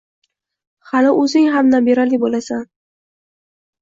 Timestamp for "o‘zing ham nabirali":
1.25-2.21